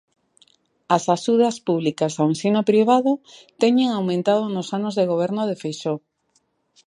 As 0.95 1.03
axudas 1.15 1.55
públicas 1.67 2.13
ao 2.15 2.25
ensino 2.33 2.61
privado 2.71 3.11
teñen 3.61 3.89
aumentado 3.91 4.43
nos 4.55 4.67
anos 4.77 4.93
de 4.95 5.09
Goberno 5.11 5.43
de 5.49 5.59
Feixóo. 5.61 5.97